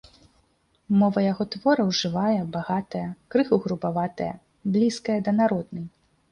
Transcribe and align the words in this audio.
Мова 1.01 1.23
яго 1.31 1.45
твораў 1.55 1.91
жывая, 2.01 2.41
багатая, 2.57 3.03
крыху 3.37 3.55
грубаватая, 3.69 4.33
блізкая 4.75 5.19
да 5.29 5.39
народнай. 5.41 5.89